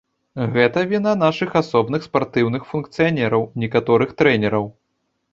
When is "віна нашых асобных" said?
0.91-2.01